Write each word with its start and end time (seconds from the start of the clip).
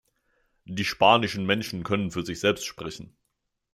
Die 0.65 0.83
spanischen 0.83 1.45
Menschen 1.45 1.83
können 1.83 2.09
für 2.09 2.25
sich 2.25 2.39
selbst 2.39 2.65
sprechen. 2.65 3.15